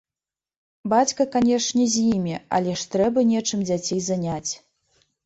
Бацька, 0.93 1.27
канешне, 1.35 1.85
з 1.95 2.05
імі, 2.13 2.33
але 2.59 2.73
ж 2.85 2.87
трэба 2.97 3.19
нечым 3.33 3.59
дзяцей 3.69 4.01
заняць. 4.09 4.51